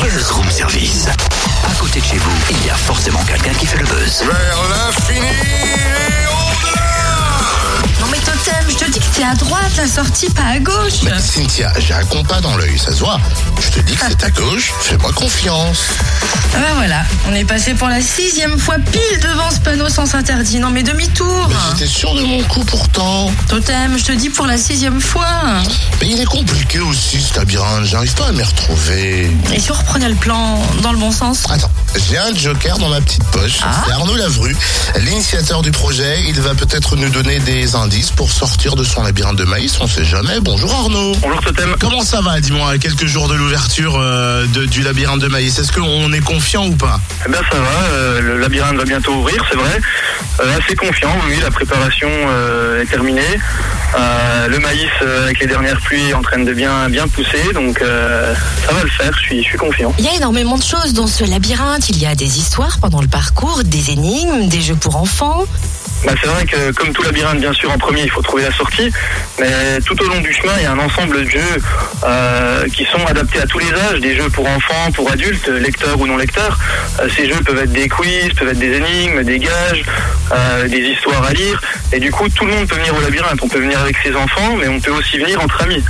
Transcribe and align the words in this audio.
Buzz 0.00 0.30
Room 0.30 0.50
Service. 0.50 1.06
À 1.64 1.74
côté 1.80 2.00
de 2.00 2.04
chez 2.04 2.18
vous, 2.18 2.30
il 2.50 2.66
y 2.66 2.70
a 2.70 2.74
forcément 2.74 3.22
quelqu'un 3.24 3.52
qui 3.52 3.66
fait 3.66 3.78
le 3.78 3.86
buzz. 3.86 4.24
Vers 4.24 4.68
l'infini 4.68 6.25
à 9.26 9.34
droite 9.34 9.72
la 9.76 9.86
sortie, 9.88 10.30
pas 10.30 10.44
à 10.54 10.58
gauche. 10.58 11.02
Mais 11.02 11.18
Cynthia, 11.18 11.72
j'ai 11.78 11.94
un 11.94 12.04
compas 12.04 12.40
dans 12.40 12.56
l'œil, 12.56 12.78
ça 12.78 12.92
se 12.92 13.00
voit. 13.00 13.18
Je 13.60 13.70
te 13.70 13.80
dis 13.80 13.94
que 13.94 14.04
c'est 14.08 14.24
à 14.24 14.30
gauche, 14.30 14.72
fais-moi 14.80 15.12
confiance. 15.12 15.84
Ah 16.54 16.58
bah 16.60 16.66
voilà, 16.76 17.02
on 17.28 17.34
est 17.34 17.44
passé 17.44 17.74
pour 17.74 17.88
la 17.88 18.00
sixième 18.00 18.58
fois 18.58 18.76
pile 18.76 19.20
devant 19.20 19.50
ce 19.50 19.58
panneau 19.60 19.88
sens 19.88 20.14
interdit. 20.14 20.58
Non 20.60 20.70
mais 20.70 20.82
demi-tour. 20.82 21.48
Mais 21.48 21.54
j'étais 21.72 21.90
sûr 21.90 22.14
de 22.14 22.22
mon 22.22 22.42
coup 22.44 22.64
pourtant. 22.64 23.30
Totem, 23.48 23.98
je 23.98 24.04
te 24.04 24.12
dis 24.12 24.30
pour 24.30 24.46
la 24.46 24.58
sixième 24.58 25.00
fois. 25.00 25.26
Mais 26.00 26.08
il 26.08 26.20
est 26.20 26.26
compliqué 26.26 26.78
aussi 26.78 27.20
ce 27.20 27.36
labyrinthe, 27.36 27.84
j'arrive 27.84 28.14
pas 28.14 28.26
à 28.28 28.32
m'y 28.32 28.42
retrouver. 28.42 29.30
Et 29.52 29.60
si 29.60 29.70
on 29.72 29.74
reprenait 29.74 30.08
le 30.08 30.14
plan 30.14 30.60
dans 30.82 30.92
le 30.92 30.98
bon 30.98 31.10
sens 31.10 31.44
Attends, 31.50 31.70
j'ai 31.98 32.18
un 32.18 32.34
joker 32.34 32.78
dans 32.78 32.88
ma 32.88 33.00
petite 33.00 33.24
poche. 33.30 33.58
Ah. 33.62 33.82
C'est 33.86 33.92
Arnaud 33.92 34.16
Lavru, 34.16 34.54
l'initiateur 35.00 35.62
du 35.62 35.70
projet. 35.70 36.22
Il 36.28 36.40
va 36.40 36.54
peut-être 36.54 36.96
nous 36.96 37.08
donner 37.08 37.38
des 37.40 37.74
indices 37.74 38.10
pour 38.10 38.30
sortir 38.30 38.76
de 38.76 38.84
son 38.84 39.02
labyrinthe 39.02 39.36
de 39.36 39.44
maïs, 39.44 39.78
on 39.80 39.86
sait 39.86 40.04
jamais. 40.04 40.40
Bonjour 40.40 40.72
Arnaud. 40.72 41.12
Bonjour 41.20 41.40
Totem. 41.40 41.74
Comment 41.80 42.02
ça 42.02 42.20
va, 42.20 42.40
dis-moi, 42.40 42.70
à 42.70 42.78
quelques 42.78 43.06
jours 43.06 43.28
de 43.28 43.34
l'ouverture 43.34 43.96
euh, 43.98 44.46
de- 44.46 44.66
du 44.66 44.82
labyrinthe 44.82 45.20
de 45.20 45.28
maïs? 45.28 45.58
Est-ce 45.58 45.72
qu'on 45.72 46.12
est 46.12 46.20
confiant 46.20 46.66
ou 46.66 46.74
pas? 46.76 47.00
Eh 47.26 47.30
bien 47.30 47.40
ça 47.50 47.58
va, 47.58 47.94
euh, 47.94 48.20
le 48.20 48.38
labyrinthe 48.38 48.76
va 48.76 48.84
bientôt 48.84 49.12
ouvrir, 49.14 49.44
c'est 49.50 49.56
vrai. 49.56 49.80
Euh, 50.40 50.58
assez 50.58 50.74
confiant, 50.76 51.16
oui, 51.26 51.36
la 51.42 51.50
préparation 51.50 52.08
euh, 52.10 52.82
est 52.82 52.86
terminée. 52.86 53.22
Euh, 53.96 54.48
le 54.48 54.58
maïs 54.58 54.90
euh, 55.02 55.24
avec 55.24 55.40
les 55.40 55.46
dernières 55.46 55.80
pluies 55.80 56.10
est 56.10 56.14
en 56.14 56.22
train 56.22 56.38
de 56.38 56.52
bien 56.52 57.08
pousser, 57.08 57.52
donc 57.54 57.80
euh, 57.80 58.34
ça 58.66 58.72
va 58.72 58.82
le 58.82 58.90
faire, 58.90 59.12
je 59.22 59.36
je 59.36 59.42
suis 59.42 59.58
confiant. 59.58 59.92
Il 59.98 60.04
y 60.04 60.08
a 60.08 60.14
énormément 60.14 60.56
de 60.56 60.62
choses 60.62 60.92
dans 60.92 61.06
ce 61.06 61.24
labyrinthe. 61.24 61.88
Il 61.88 61.98
y 61.98 62.06
a 62.06 62.14
des 62.14 62.38
histoires 62.38 62.78
pendant 62.80 63.00
le 63.00 63.08
parcours, 63.08 63.62
des 63.64 63.90
énigmes, 63.90 64.48
des 64.48 64.60
jeux 64.60 64.74
pour 64.74 64.96
enfants. 64.96 65.44
Bah, 66.06 66.12
c'est 66.22 66.28
vrai 66.28 66.46
que 66.46 66.70
comme 66.70 66.92
tout 66.92 67.02
labyrinthe, 67.02 67.40
bien 67.40 67.52
sûr, 67.52 67.68
en 67.72 67.78
premier, 67.78 68.02
il 68.02 68.10
faut 68.10 68.22
trouver 68.22 68.44
la 68.44 68.52
sortie, 68.52 68.92
mais 69.40 69.80
tout 69.84 70.00
au 70.00 70.06
long 70.06 70.20
du 70.20 70.32
chemin, 70.32 70.52
il 70.58 70.62
y 70.62 70.66
a 70.66 70.70
un 70.70 70.78
ensemble 70.78 71.24
de 71.24 71.28
jeux 71.28 71.56
euh, 72.04 72.64
qui 72.68 72.84
sont 72.84 73.04
adaptés 73.06 73.40
à 73.40 73.46
tous 73.46 73.58
les 73.58 73.72
âges, 73.72 73.98
des 73.98 74.14
jeux 74.14 74.30
pour 74.30 74.46
enfants, 74.46 74.92
pour 74.94 75.10
adultes, 75.10 75.48
lecteurs 75.48 76.00
ou 76.00 76.06
non 76.06 76.16
lecteurs. 76.16 76.60
Euh, 77.00 77.08
ces 77.16 77.28
jeux 77.28 77.40
peuvent 77.44 77.58
être 77.58 77.72
des 77.72 77.88
quiz, 77.88 78.28
peuvent 78.38 78.50
être 78.50 78.58
des 78.58 78.76
énigmes, 78.76 79.24
des 79.24 79.40
gages, 79.40 79.84
euh, 80.30 80.68
des 80.68 80.78
histoires 80.78 81.24
à 81.24 81.32
lire, 81.32 81.60
et 81.92 81.98
du 81.98 82.12
coup, 82.12 82.28
tout 82.28 82.46
le 82.46 82.52
monde 82.52 82.68
peut 82.68 82.76
venir 82.76 82.96
au 82.96 83.00
labyrinthe. 83.00 83.40
On 83.42 83.48
peut 83.48 83.58
venir 83.58 83.80
avec 83.80 83.96
ses 84.00 84.14
enfants, 84.14 84.54
mais 84.60 84.68
on 84.68 84.78
peut 84.78 84.92
aussi 84.92 85.18
venir 85.18 85.42
entre 85.42 85.60
amis, 85.64 85.82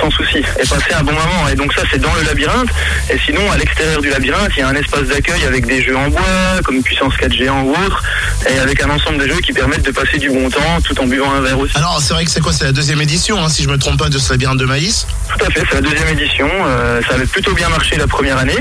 sans 0.00 0.10
souci, 0.10 0.38
et 0.38 0.66
passer 0.66 0.94
un 0.94 1.02
bon 1.02 1.12
moment. 1.12 1.48
Et 1.50 1.54
donc 1.54 1.72
ça, 1.72 1.82
c'est 1.90 1.98
dans 1.98 2.14
le 2.14 2.22
labyrinthe. 2.22 2.68
Et 3.10 3.18
sinon, 3.24 3.50
à 3.50 3.56
l'extérieur 3.56 4.00
du 4.00 4.10
labyrinthe, 4.10 4.50
il 4.56 4.60
y 4.60 4.62
a 4.62 4.68
un 4.68 4.74
espace 4.74 5.08
d'accueil 5.08 5.44
avec 5.44 5.66
des 5.66 5.82
jeux 5.82 5.96
en 5.96 6.08
bois, 6.08 6.20
comme 6.64 6.82
Puissance 6.82 7.16
4 7.16 7.32
géant 7.32 7.62
ou 7.62 7.70
autre, 7.70 8.02
et 8.48 8.58
avec 8.58 8.82
un 8.82 8.90
ensemble 8.90 9.18
de 9.18 9.28
jeux 9.28 9.40
qui 9.40 9.52
permettent 9.52 9.84
de 9.84 9.90
passer 9.90 10.18
du 10.18 10.30
bon 10.30 10.48
temps 10.50 10.80
tout 10.84 10.98
en 11.00 11.06
buvant 11.06 11.32
un 11.32 11.40
verre 11.40 11.58
aussi. 11.58 11.76
Alors, 11.76 12.00
c'est 12.00 12.14
vrai 12.14 12.24
que 12.24 12.30
c'est 12.30 12.40
quoi 12.40 12.52
C'est 12.52 12.64
la 12.64 12.72
deuxième 12.72 13.00
édition, 13.00 13.42
hein, 13.42 13.48
si 13.48 13.62
je 13.62 13.68
me 13.68 13.78
trompe 13.78 13.98
pas, 13.98 14.08
de 14.08 14.18
ce 14.18 14.30
labyrinthe 14.32 14.58
de 14.58 14.64
maïs 14.64 15.06
Tout 15.28 15.44
à 15.44 15.50
fait, 15.50 15.62
c'est 15.68 15.80
la 15.80 15.80
deuxième 15.80 16.08
édition. 16.08 16.48
Euh, 16.66 17.00
ça 17.08 17.14
avait 17.14 17.26
plutôt 17.26 17.52
bien 17.52 17.68
marché 17.68 17.96
la 17.96 18.06
première 18.06 18.38
année. 18.38 18.58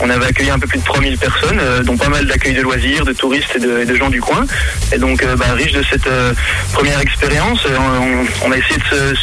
On 0.00 0.10
avait 0.10 0.26
accueilli 0.26 0.50
un 0.50 0.58
peu 0.58 0.66
plus 0.66 0.78
de 0.78 0.84
3000 0.84 1.18
personnes, 1.18 1.58
euh, 1.60 1.82
dont 1.82 1.96
pas 1.96 2.08
mal 2.08 2.26
d'accueils 2.26 2.54
de 2.54 2.62
loisirs, 2.62 3.04
de 3.04 3.12
touristes 3.12 3.56
et 3.56 3.60
de, 3.60 3.80
et 3.80 3.84
de 3.84 3.94
gens 3.94 4.10
du 4.10 4.20
coin. 4.20 4.44
Et 4.92 4.98
donc, 4.98 5.22
euh, 5.22 5.36
bah, 5.36 5.46
riche 5.54 5.72
de 5.72 5.82
cette 5.90 6.08
première 6.72 7.00
expérience, 7.00 7.60
on, 7.66 8.46
on 8.46 8.52
a 8.52 8.56
essayé 8.56 8.76
de 8.76 8.84
se, 8.84 9.14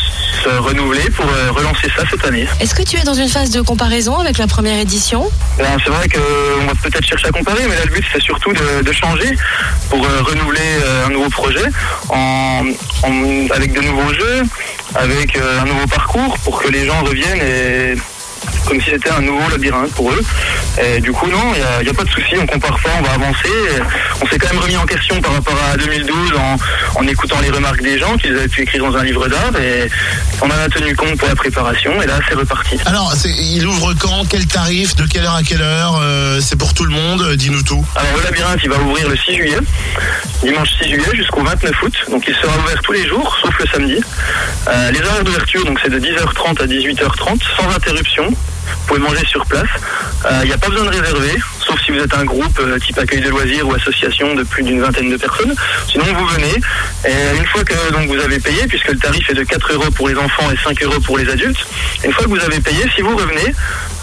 se 0.43 0.49
renouveler 0.49 1.09
pour 1.11 1.25
relancer 1.49 1.87
ça 1.95 2.03
cette 2.09 2.23
année. 2.25 2.47
Est-ce 2.59 2.73
que 2.75 2.83
tu 2.83 2.97
es 2.97 3.03
dans 3.03 3.13
une 3.13 3.29
phase 3.29 3.49
de 3.49 3.61
comparaison 3.61 4.17
avec 4.19 4.37
la 4.37 4.47
première 4.47 4.79
édition? 4.79 5.29
Ben, 5.57 5.65
c'est 5.83 5.89
vrai 5.91 6.07
qu'on 6.09 6.65
va 6.65 6.73
peut-être 6.81 7.05
chercher 7.05 7.27
à 7.27 7.31
comparer, 7.31 7.63
mais 7.67 7.75
là 7.75 7.85
le 7.85 7.91
but 7.91 8.03
c'est 8.11 8.21
surtout 8.21 8.53
de, 8.53 8.81
de 8.83 8.91
changer 8.91 9.37
pour 9.89 10.03
euh, 10.05 10.21
renouveler 10.23 10.59
euh, 10.83 11.05
un 11.07 11.09
nouveau 11.09 11.29
projet 11.29 11.65
en, 12.09 12.63
en- 13.03 13.47
avec 13.55 13.73
de 13.73 13.81
nouveaux 13.81 14.13
jeux, 14.13 14.43
avec 14.95 15.35
euh, 15.37 15.61
un 15.61 15.65
nouveau 15.65 15.87
parcours 15.87 16.37
pour 16.39 16.61
que 16.61 16.69
les 16.69 16.85
gens 16.85 17.01
reviennent 17.03 17.41
et 17.41 17.95
comme 18.67 18.79
si 18.81 18.89
c'était 18.91 19.11
un 19.11 19.21
nouveau 19.21 19.47
labyrinthe 19.49 19.91
pour 19.91 20.11
eux. 20.11 20.21
Et 20.81 20.99
du 20.99 21.11
coup, 21.11 21.27
non, 21.27 21.53
il 21.79 21.83
n'y 21.83 21.89
a, 21.89 21.93
pas 21.93 22.03
de 22.03 22.09
souci, 22.09 22.35
on 22.37 22.45
compare 22.45 22.77
pas, 22.79 22.89
on 22.99 23.01
va 23.03 23.11
avancer. 23.13 23.49
On 24.21 24.27
s'est 24.27 24.37
quand 24.37 24.51
même 24.53 24.61
remis 24.61 24.77
en 24.77 24.85
question 24.85 25.19
par 25.21 25.33
rapport 25.33 25.57
à 25.71 25.77
2012 25.77 26.15
en, 26.37 26.99
en 26.99 27.07
écoutant 27.07 27.39
les 27.41 27.49
remarques 27.49 27.81
des 27.81 27.97
gens 27.97 28.17
qu'ils 28.17 28.35
avaient 28.35 28.47
pu 28.47 28.61
écrire 28.63 28.83
dans 28.83 28.97
un 28.97 29.03
livre 29.03 29.27
d'art 29.27 29.55
et 29.61 29.89
on 30.41 30.47
en 30.47 30.49
a 30.51 30.67
tenu 30.69 30.95
compte 30.95 31.17
pour 31.17 31.27
la 31.27 31.35
préparation 31.35 32.01
et 32.01 32.05
là 32.05 32.19
c'est 32.27 32.35
reparti. 32.35 32.77
Alors, 32.85 33.13
il 33.25 33.65
ouvre 33.65 33.93
quand 33.93 34.25
Quel 34.29 34.45
tarif 34.47 34.95
De 34.95 35.05
quelle 35.07 35.23
heure 35.25 35.35
à 35.35 35.43
quelle 35.43 35.61
heure 35.61 35.99
Euh, 36.01 36.39
C'est 36.41 36.57
pour 36.57 36.73
tout 36.73 36.83
le 36.85 36.91
monde 36.91 37.21
Euh, 37.21 37.35
Dis-nous 37.35 37.63
tout. 37.63 37.85
Alors 37.95 38.17
le 38.17 38.23
labyrinthe, 38.23 38.59
il 38.63 38.69
va 38.69 38.77
ouvrir 38.79 39.07
le 39.09 39.15
6 39.15 39.35
juillet, 39.35 39.57
dimanche 40.43 40.69
6 40.81 40.89
juillet 40.89 41.15
jusqu'au 41.15 41.43
29 41.43 41.71
août. 41.83 41.93
Donc 42.09 42.23
il 42.27 42.35
sera 42.35 42.53
ouvert 42.57 42.81
tous 42.83 42.91
les 42.91 43.07
jours, 43.07 43.37
sauf 43.41 43.57
le 43.59 43.65
samedi. 43.67 44.01
Euh, 44.67 44.91
les 44.91 44.99
horaires 45.01 45.23
d'ouverture, 45.23 45.63
donc 45.65 45.79
c'est 45.83 45.89
de 45.91 45.99
10h30 45.99 46.61
à 46.61 46.65
18h30, 46.65 47.39
sans 47.57 47.69
interruption. 47.75 48.33
Vous 48.85 48.93
pouvez 48.93 49.07
manger 49.09 49.25
sur 49.25 49.43
place. 49.47 49.67
Euh, 50.25 50.41
Il 50.43 50.47
n'y 50.47 50.53
a 50.53 50.59
pas 50.59 50.69
besoin 50.69 50.85
de 50.85 50.89
réserver, 50.95 51.35
sauf 51.65 51.81
si 51.83 51.91
vous 51.91 51.97
êtes 51.97 52.13
un 52.13 52.23
groupe 52.23 52.59
euh, 52.59 52.77
type 52.77 52.99
accueil 52.99 53.19
de 53.19 53.29
loisirs 53.29 53.67
ou 53.67 53.73
association 53.73 54.35
de 54.35 54.43
plus 54.43 54.61
d'une 54.61 54.79
vingtaine 54.79 55.09
de 55.09 55.17
personnes. 55.17 55.55
Sinon, 55.91 56.05
vous 56.13 56.25
venez. 56.27 56.53
Et 57.07 57.35
une 57.35 57.47
fois 57.47 57.63
que 57.63 57.73
donc, 57.91 58.07
vous 58.07 58.19
avez 58.21 58.39
payé, 58.39 58.67
puisque 58.67 58.89
le 58.89 58.99
tarif 58.99 59.27
est 59.27 59.33
de 59.33 59.43
4 59.43 59.73
euros 59.73 59.89
pour 59.89 60.07
les 60.07 60.15
enfants 60.15 60.51
et 60.51 60.57
5 60.63 60.83
euros 60.83 60.99
pour 60.99 61.17
les 61.17 61.27
adultes, 61.27 61.65
une 62.03 62.13
fois 62.13 62.25
que 62.25 62.29
vous 62.29 62.39
avez 62.39 62.59
payé, 62.59 62.85
si 62.95 63.01
vous 63.01 63.15
revenez, 63.15 63.55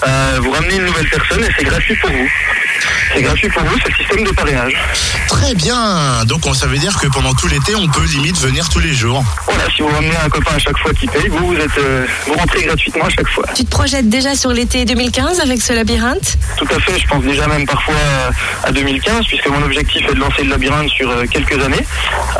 euh, 0.04 0.38
vous 0.42 0.50
ramenez 0.50 0.74
une 0.74 0.86
nouvelle 0.86 1.08
personne 1.08 1.44
et 1.44 1.48
c'est 1.56 1.64
gratuit 1.64 1.94
pour 1.94 2.10
vous. 2.10 2.28
C'est 3.14 3.22
gratuit 3.22 3.48
pour 3.50 3.62
vous, 3.64 3.76
c'est 3.82 3.90
le 3.90 3.94
système 3.96 4.24
de 4.24 4.30
parrainage. 4.30 4.72
Très 5.28 5.54
bien 5.54 6.24
Donc, 6.26 6.46
on, 6.46 6.54
ça 6.54 6.66
veut 6.66 6.78
dire 6.78 6.98
que 6.98 7.06
pendant 7.08 7.32
tout 7.34 7.46
l'été, 7.48 7.74
on 7.74 7.86
peut 7.88 8.04
limite 8.04 8.38
venir 8.38 8.68
tous 8.68 8.78
les 8.78 8.92
jours. 8.92 9.22
Voilà, 9.46 9.64
si 9.74 9.82
vous 9.82 9.88
ramenez 9.88 10.16
un 10.24 10.28
copain 10.28 10.54
à 10.54 10.58
chaque 10.58 10.78
fois 10.78 10.92
qui 10.92 11.06
paye, 11.06 11.28
vous, 11.28 11.46
vous 11.48 11.56
êtes, 11.56 11.78
euh, 11.78 12.06
vous 12.26 12.34
rentrez 12.34 12.62
gratuitement 12.62 13.04
à 13.04 13.10
chaque 13.10 13.28
fois. 13.28 13.44
Tu 13.54 13.64
te 13.64 13.70
projettes 13.70 14.08
déjà 14.08 14.34
sur 14.34 14.50
l'été 14.50 14.84
2015 14.84 15.40
avec 15.40 15.60
ce 15.60 15.72
labyrinthe? 15.72 16.38
Tout 16.56 16.68
à 16.74 16.80
fait, 16.80 16.98
je 16.98 17.06
pense 17.06 17.22
déjà 17.22 17.46
même 17.46 17.66
parfois 17.66 17.94
à 18.64 18.72
2015, 18.72 19.26
puisque 19.26 19.48
mon 19.48 19.62
objectif 19.62 20.02
est 20.08 20.14
de 20.14 20.20
lancer 20.20 20.42
le 20.44 20.50
labyrinthe 20.50 20.88
sur 20.88 21.10
euh, 21.10 21.24
quelques 21.30 21.62
années, 21.62 21.84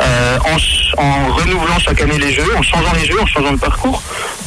euh, 0.01 0.37
en, 0.97 1.01
en 1.03 1.33
renouvelant 1.33 1.79
chaque 1.79 2.01
année 2.01 2.17
les 2.17 2.33
jeux, 2.33 2.55
en 2.57 2.63
changeant 2.63 2.93
les 2.93 3.05
jeux, 3.05 3.21
en 3.21 3.25
changeant 3.27 3.51
le 3.51 3.57
parcours, 3.57 4.01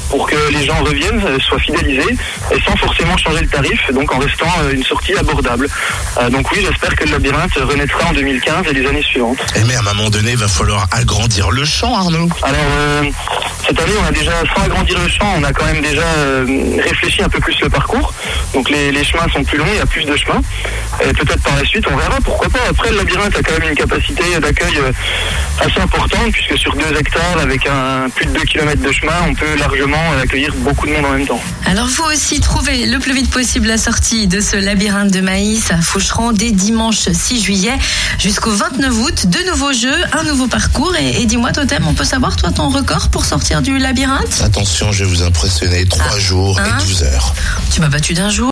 pour 0.08 0.28
que 0.28 0.36
les 0.52 0.64
gens 0.64 0.82
reviennent, 0.82 1.22
euh, 1.24 1.38
soient 1.40 1.58
fidélisés, 1.58 2.16
et 2.52 2.60
sans 2.62 2.76
forcément 2.76 3.16
changer 3.16 3.42
le 3.42 3.48
tarif, 3.48 3.80
donc 3.92 4.12
en 4.12 4.18
restant 4.18 4.46
euh, 4.62 4.72
une 4.72 4.84
sortie 4.84 5.14
abordable. 5.16 5.68
Euh, 6.18 6.30
donc 6.30 6.50
oui, 6.52 6.58
j'espère 6.66 6.94
que 6.94 7.04
le 7.04 7.12
labyrinthe 7.12 7.54
renaîtra 7.54 8.08
en 8.08 8.12
2015 8.12 8.66
et 8.70 8.72
les 8.72 8.86
années 8.86 9.02
suivantes. 9.02 9.38
Eh, 9.56 9.64
mais 9.64 9.74
à 9.74 9.80
un 9.80 9.94
moment 9.94 10.10
donné, 10.10 10.32
il 10.32 10.36
va 10.38 10.48
falloir 10.48 10.86
agrandir 10.92 11.50
le 11.50 11.64
champ, 11.64 11.94
Arnaud. 11.94 12.28
Alors, 12.42 12.60
euh, 12.78 13.02
cette 13.66 13.80
année, 13.80 13.92
on 14.00 14.06
a 14.06 14.12
déjà, 14.12 14.32
sans 14.54 14.62
agrandir 14.62 14.98
le 15.00 15.08
champ, 15.08 15.26
on 15.36 15.42
a 15.42 15.52
quand 15.52 15.64
même 15.64 15.82
déjà 15.82 16.04
euh, 16.18 16.76
réfléchi 16.82 17.22
un 17.22 17.28
peu 17.28 17.40
plus 17.40 17.58
le 17.60 17.68
parcours. 17.68 18.12
Donc, 18.54 18.70
les, 18.70 19.04
chemins 19.04 19.26
sont 19.32 19.42
plus 19.42 19.58
longs, 19.58 19.66
il 19.72 19.78
y 19.78 19.80
a 19.80 19.86
plus 19.86 20.04
de 20.04 20.16
chemins. 20.16 20.40
Et 21.02 21.12
peut-être 21.12 21.42
par 21.42 21.56
la 21.56 21.64
suite, 21.64 21.84
on 21.90 21.96
verra, 21.96 22.18
pourquoi 22.24 22.48
pas. 22.48 22.60
Après, 22.68 22.90
le 22.90 22.98
labyrinthe 22.98 23.36
a 23.36 23.42
quand 23.42 23.58
même 23.58 23.70
une 23.70 23.76
capacité 23.76 24.22
d'accueil 24.40 24.78
euh, 24.78 24.92
assez 25.60 25.80
importante, 25.80 26.30
puisque 26.32 26.56
sur 26.58 26.74
2 26.74 26.96
hectares, 26.96 27.38
avec 27.40 27.66
un 27.66 28.08
plus 28.14 28.26
de 28.26 28.32
2 28.32 28.40
km 28.42 28.82
de 28.82 28.92
chemin, 28.92 29.12
on 29.28 29.34
peut 29.34 29.56
largement 29.58 30.12
euh, 30.12 30.22
accueillir 30.22 30.54
beaucoup 30.58 30.86
de 30.86 30.92
monde 30.92 31.04
en 31.04 31.10
même 31.10 31.26
temps. 31.26 31.40
Alors 31.66 31.88
vous 31.88 32.04
aussi 32.04 32.40
trouvez 32.40 32.86
le 32.86 32.98
plus 33.00 33.12
vite 33.12 33.30
possible 33.30 33.66
la 33.66 33.78
sortie 33.78 34.28
de 34.28 34.40
ce 34.40 34.56
labyrinthe 34.56 35.10
de 35.10 35.20
maïs 35.20 35.70
à 35.72 35.78
Foucheron 35.78 36.32
dès 36.32 36.52
dimanche 36.52 37.08
6 37.12 37.42
juillet 37.42 37.76
jusqu'au 38.18 38.52
29 38.52 39.02
août. 39.02 39.26
De 39.26 39.50
nouveaux 39.50 39.72
jeux, 39.72 40.04
un 40.12 40.22
nouveau 40.24 40.46
parcours 40.46 40.94
et 40.96 41.24
dis-moi 41.26 41.50
Totem, 41.52 41.84
on 41.88 41.94
peut 41.94 42.04
savoir 42.04 42.36
toi 42.36 42.50
ton 42.52 42.68
record 42.68 43.08
pour 43.08 43.24
sortir 43.24 43.55
du 43.62 43.78
labyrinthe? 43.78 44.42
Attention, 44.44 44.92
je 44.92 45.04
vais 45.04 45.10
vous 45.10 45.22
impressionner. 45.22 45.84
3 45.86 46.18
jours 46.18 46.58
Hein? 46.58 46.78
et 46.80 46.82
12 46.86 47.02
heures. 47.04 47.34
Tu 47.70 47.80
m'as 47.80 47.88
battu 47.88 48.14
d'un 48.14 48.30
jour. 48.30 48.44